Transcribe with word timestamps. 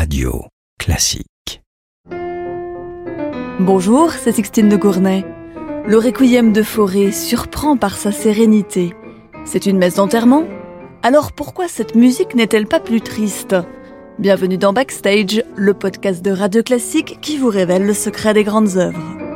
Radio 0.00 0.46
Classique. 0.78 1.60
Bonjour, 3.58 4.10
c'est 4.12 4.32
Sixtine 4.32 4.70
de 4.70 4.76
Gournay. 4.76 5.26
Le 5.86 5.98
requiem 5.98 6.54
de 6.54 6.62
Forêt 6.62 7.12
surprend 7.12 7.76
par 7.76 7.98
sa 7.98 8.10
sérénité. 8.10 8.94
C'est 9.44 9.66
une 9.66 9.76
messe 9.76 9.96
d'enterrement? 9.96 10.44
Alors 11.02 11.32
pourquoi 11.32 11.68
cette 11.68 11.96
musique 11.96 12.34
n'est-elle 12.34 12.66
pas 12.66 12.80
plus 12.80 13.02
triste? 13.02 13.54
Bienvenue 14.18 14.56
dans 14.56 14.72
Backstage, 14.72 15.44
le 15.54 15.74
podcast 15.74 16.24
de 16.24 16.30
Radio 16.30 16.62
Classique 16.62 17.18
qui 17.20 17.36
vous 17.36 17.50
révèle 17.50 17.84
le 17.84 17.92
secret 17.92 18.32
des 18.32 18.44
grandes 18.44 18.78
œuvres. 18.78 19.29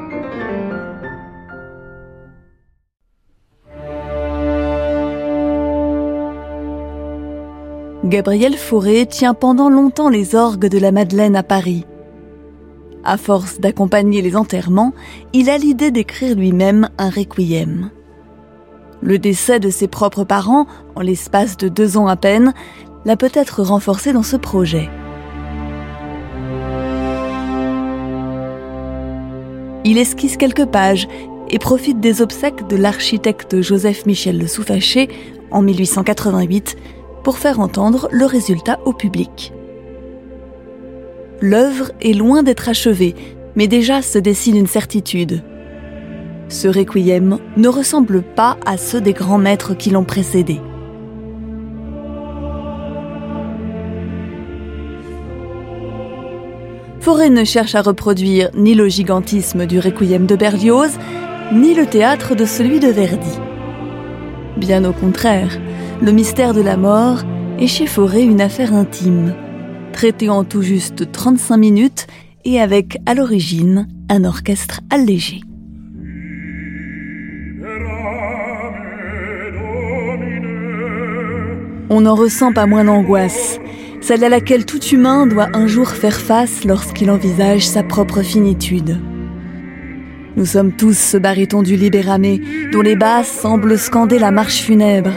Gabriel 8.05 8.55
Fauré 8.59 9.07
tient 9.07 9.32
pendant 9.32 9.70
longtemps 9.70 10.11
les 10.11 10.34
orgues 10.34 10.68
de 10.68 10.79
la 10.79 10.93
Madeleine 10.93 11.37
à 11.37 11.43
Paris. 11.43 11.87
À 13.02 13.16
force 13.16 13.60
d'accompagner 13.60 14.20
les 14.20 14.37
enterrements, 14.37 14.92
il 15.33 15.48
a 15.48 15.56
l'idée 15.56 15.91
d'écrire 15.91 16.37
lui-même 16.37 16.91
un 16.98 17.09
requiem. 17.09 17.91
Le 19.01 19.19
décès 19.19 19.59
de 19.59 19.70
ses 19.70 19.88
propres 19.88 20.24
parents, 20.24 20.66
en 20.96 21.01
l'espace 21.01 21.56
de 21.56 21.69
deux 21.69 21.96
ans 21.96 22.06
à 22.06 22.16
peine, 22.16 22.52
l'a 23.06 23.16
peut-être 23.16 23.62
renforcé 23.62 24.12
dans 24.12 24.23
ce 24.23 24.37
projet. 24.37 24.91
Il 29.87 29.96
esquisse 29.96 30.37
quelques 30.37 30.66
pages 30.66 31.09
et 31.48 31.59
profite 31.59 32.01
des 32.01 32.21
obsèques 32.21 32.66
de 32.68 32.77
l'architecte 32.77 33.62
Joseph 33.62 34.05
Michel 34.05 34.38
Le 34.38 34.46
Souffaché 34.46 35.09
en 35.51 35.62
1888 35.62 36.77
pour 37.24 37.38
faire 37.38 37.59
entendre 37.59 38.09
le 38.12 38.27
résultat 38.27 38.78
au 38.84 38.92
public. 38.92 39.52
L'œuvre 41.41 41.91
est 42.01 42.12
loin 42.12 42.42
d'être 42.42 42.69
achevée, 42.69 43.16
mais 43.56 43.66
déjà 43.66 44.02
se 44.02 44.19
dessine 44.19 44.57
une 44.57 44.66
certitude. 44.66 45.43
Ce 46.49 46.68
requiem 46.68 47.38
ne 47.57 47.68
ressemble 47.68 48.23
pas 48.23 48.57
à 48.65 48.76
ceux 48.76 49.01
des 49.01 49.15
grands 49.15 49.38
maîtres 49.38 49.74
qui 49.74 49.90
l'ont 49.90 50.04
précédé. 50.04 50.60
Forêt 57.01 57.30
ne 57.30 57.45
cherche 57.45 57.74
à 57.74 57.82
reproduire 57.82 58.51
ni 58.54 58.74
le 58.74 58.88
gigantisme 58.88 59.66
du 59.66 59.79
requiem 59.79 60.27
de 60.27 60.37
Berlioz, 60.37 60.99
ni 61.52 61.74
le 61.74 61.87
théâtre 61.87 62.34
de 62.34 62.46
celui 62.46 62.80
de 62.80 62.88
Verdi. 62.88 63.38
Bien 64.56 64.84
au 64.84 64.93
contraire, 64.93 65.59
le 66.00 66.12
mystère 66.12 66.55
de 66.55 66.60
la 66.60 66.77
mort 66.77 67.22
est 67.59 67.66
chez 67.66 67.87
Forêt 67.87 68.22
une 68.22 68.41
affaire 68.41 68.72
intime, 68.72 69.34
traitée 69.93 70.28
en 70.28 70.44
tout 70.44 70.62
juste 70.62 71.11
35 71.11 71.56
minutes 71.56 72.06
et 72.44 72.61
avec 72.61 72.99
à 73.06 73.15
l'origine 73.15 73.88
un 74.09 74.25
orchestre 74.25 74.81
allégé. 74.91 75.41
On 81.91 82.03
n'en 82.03 82.15
ressent 82.15 82.53
pas 82.53 82.66
moins 82.66 82.84
d'angoisse, 82.84 83.59
celle 84.00 84.25
à 84.25 84.28
laquelle 84.28 84.66
tout 84.66 84.83
humain 84.84 85.27
doit 85.27 85.49
un 85.53 85.66
jour 85.66 85.89
faire 85.89 86.19
face 86.19 86.65
lorsqu'il 86.65 87.11
envisage 87.11 87.66
sa 87.66 87.83
propre 87.83 88.22
finitude. 88.22 88.99
Nous 90.37 90.47
sommes 90.47 90.72
tous 90.72 90.99
ce 90.99 91.16
baryton 91.16 91.62
du 91.62 91.77
libéramé 91.77 92.41
dont 92.72 92.81
les 92.81 92.97
basses 92.97 93.31
semblent 93.31 93.78
scander 93.78 94.19
la 94.19 94.32
marche 94.32 94.62
funèbre. 94.62 95.12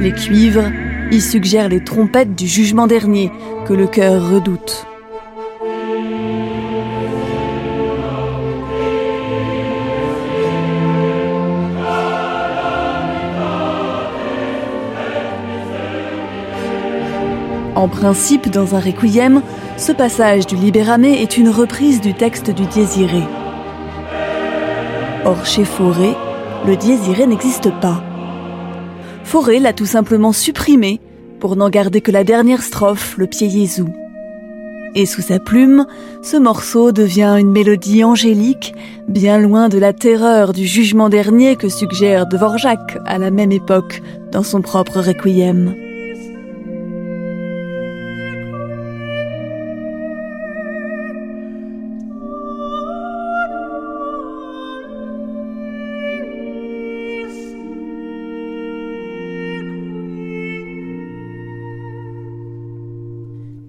Les 0.00 0.12
cuivres 0.12 0.70
y 1.10 1.20
suggèrent 1.20 1.68
les 1.68 1.82
trompettes 1.82 2.36
du 2.36 2.46
jugement 2.46 2.86
dernier 2.86 3.32
que 3.66 3.74
le 3.74 3.88
cœur 3.88 4.30
redoute. 4.30 4.86
En 17.74 17.88
principe, 17.88 18.48
dans 18.48 18.74
un 18.74 18.80
requiem, 18.80 19.42
ce 19.76 19.92
passage 19.92 20.46
du 20.46 20.56
Libéramé 20.56 21.20
est 21.20 21.36
une 21.36 21.50
reprise 21.50 22.00
du 22.00 22.14
texte 22.14 22.50
du 22.50 22.64
Désiré. 22.66 23.22
Or, 25.24 25.44
chez 25.44 25.64
Forêt, 25.64 26.16
le 26.66 26.76
Désiré 26.76 27.26
n'existe 27.26 27.70
pas. 27.80 28.02
Forêt 29.24 29.58
l'a 29.58 29.74
tout 29.74 29.86
simplement 29.86 30.32
supprimé 30.32 31.00
pour 31.40 31.56
n'en 31.56 31.68
garder 31.68 32.00
que 32.00 32.10
la 32.10 32.24
dernière 32.24 32.62
strophe, 32.62 33.16
le 33.18 33.26
pied 33.26 33.50
Jésus. 33.50 33.84
Et 34.94 35.04
sous 35.04 35.20
sa 35.20 35.38
plume, 35.38 35.86
ce 36.22 36.38
morceau 36.38 36.90
devient 36.90 37.36
une 37.38 37.50
mélodie 37.50 38.02
angélique, 38.02 38.74
bien 39.08 39.38
loin 39.38 39.68
de 39.68 39.76
la 39.76 39.92
terreur 39.92 40.54
du 40.54 40.66
jugement 40.66 41.10
dernier 41.10 41.56
que 41.56 41.68
suggère 41.68 42.26
Dvorak 42.26 42.96
à 43.04 43.18
la 43.18 43.30
même 43.30 43.52
époque 43.52 44.00
dans 44.32 44.42
son 44.42 44.62
propre 44.62 45.00
requiem. 45.00 45.85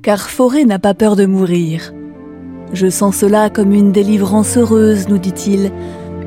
Car 0.07 0.29
Forêt 0.29 0.63
n'a 0.63 0.79
pas 0.79 0.94
peur 0.94 1.18
de 1.18 1.25
mourir. 1.25 1.94
Je 2.72 2.90
sens 2.90 3.18
cela 3.18 3.50
comme 3.50 3.73
une 3.73 3.91
délivrance 3.91 4.56
heureuse, 4.56 5.09
nous 5.09 5.18
dit-il, 5.18 5.69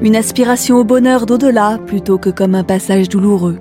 une 0.03 0.17
aspiration 0.17 0.77
au 0.77 0.85
bonheur 0.85 1.25
d'au-delà 1.25 1.79
plutôt 1.87 2.19
que 2.19 2.29
comme 2.29 2.55
un 2.55 2.63
passage 2.63 3.09
douloureux. 3.09 3.59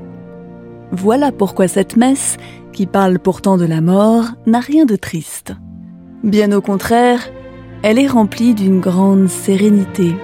Voilà 0.92 1.32
pourquoi 1.32 1.70
cette 1.70 1.96
messe, 1.96 2.36
qui 2.74 2.86
parle 2.86 3.18
pourtant 3.18 3.56
de 3.56 3.64
la 3.64 3.80
mort, 3.80 4.26
n'a 4.46 4.60
rien 4.60 4.84
de 4.84 4.98
triste. 4.98 5.54
Bien 6.22 6.52
au 6.52 6.60
contraire, 6.60 7.22
elle 7.82 7.98
est 7.98 8.08
remplie 8.08 8.54
d'une 8.54 8.82
grande 8.82 9.30
sérénité. 9.30 10.16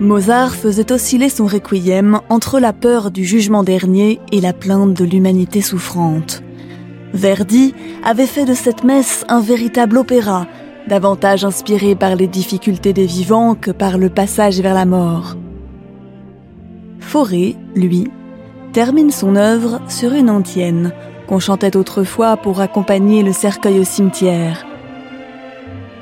Mozart 0.00 0.54
faisait 0.54 0.92
osciller 0.92 1.28
son 1.28 1.44
requiem 1.44 2.20
entre 2.30 2.58
la 2.58 2.72
peur 2.72 3.10
du 3.10 3.22
jugement 3.22 3.62
dernier 3.62 4.18
et 4.32 4.40
la 4.40 4.54
plainte 4.54 4.94
de 4.94 5.04
l'humanité 5.04 5.60
souffrante. 5.60 6.42
Verdi 7.12 7.74
avait 8.02 8.26
fait 8.26 8.46
de 8.46 8.54
cette 8.54 8.82
messe 8.82 9.26
un 9.28 9.42
véritable 9.42 9.98
opéra, 9.98 10.46
davantage 10.88 11.44
inspiré 11.44 11.94
par 11.96 12.16
les 12.16 12.28
difficultés 12.28 12.94
des 12.94 13.04
vivants 13.04 13.54
que 13.54 13.70
par 13.70 13.98
le 13.98 14.08
passage 14.08 14.58
vers 14.62 14.72
la 14.72 14.86
mort. 14.86 15.36
Fauré, 17.00 17.56
lui, 17.74 18.08
termine 18.72 19.10
son 19.10 19.36
œuvre 19.36 19.82
sur 19.86 20.14
une 20.14 20.30
antienne 20.30 20.92
qu'on 21.26 21.40
chantait 21.40 21.76
autrefois 21.76 22.38
pour 22.38 22.62
accompagner 22.62 23.22
le 23.22 23.32
cercueil 23.32 23.78
au 23.78 23.84
cimetière. 23.84 24.64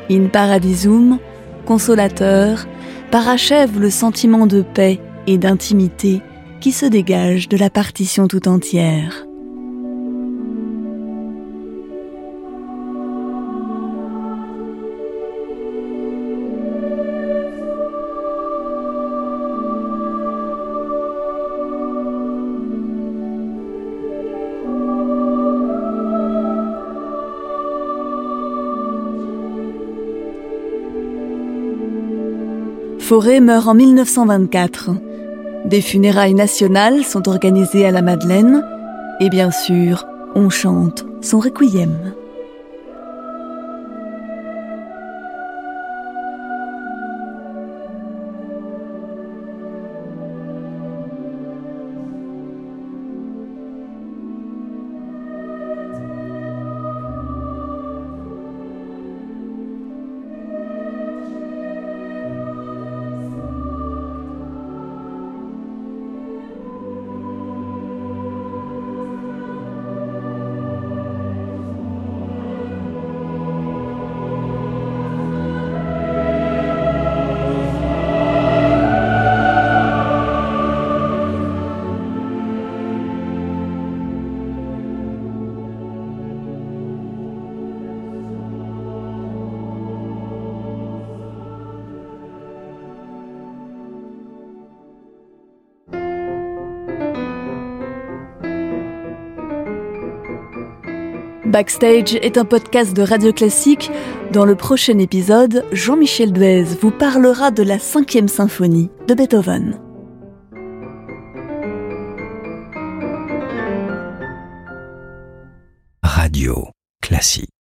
In 0.08 0.26
paradisum, 0.26 1.18
consolateur, 1.66 2.64
parachève 3.10 3.80
le 3.80 3.90
sentiment 3.90 4.46
de 4.46 4.62
paix 4.62 5.00
et 5.26 5.38
d'intimité 5.38 6.22
qui 6.60 6.72
se 6.72 6.86
dégage 6.86 7.48
de 7.48 7.56
la 7.56 7.70
partition 7.70 8.28
tout 8.28 8.48
entière. 8.48 9.27
Forêt 33.08 33.40
meurt 33.40 33.66
en 33.66 33.74
1924. 33.74 34.90
Des 35.64 35.80
funérailles 35.80 36.34
nationales 36.34 37.04
sont 37.04 37.26
organisées 37.26 37.86
à 37.86 37.90
la 37.90 38.02
Madeleine 38.02 38.62
et 39.18 39.30
bien 39.30 39.50
sûr, 39.50 40.04
on 40.34 40.50
chante 40.50 41.06
son 41.22 41.38
requiem. 41.38 42.12
Backstage 101.58 102.14
est 102.14 102.38
un 102.38 102.44
podcast 102.44 102.94
de 102.94 103.02
Radio 103.02 103.32
Classique. 103.32 103.90
Dans 104.32 104.44
le 104.44 104.54
prochain 104.54 104.96
épisode, 105.00 105.64
Jean-Michel 105.72 106.32
Duez 106.32 106.62
vous 106.62 106.92
parlera 106.92 107.50
de 107.50 107.64
la 107.64 107.80
cinquième 107.80 108.28
symphonie 108.28 108.90
de 109.08 109.14
Beethoven. 109.14 109.80
Radio 116.04 116.68
Classique. 117.02 117.57